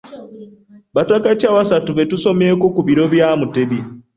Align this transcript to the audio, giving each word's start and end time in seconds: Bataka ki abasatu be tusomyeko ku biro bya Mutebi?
Bataka 0.95 1.29
ki 1.39 1.45
abasatu 1.51 1.89
be 1.97 2.03
tusomyeko 2.11 2.65
ku 2.75 2.81
biro 2.87 3.03
bya 3.13 3.29
Mutebi? 3.39 3.79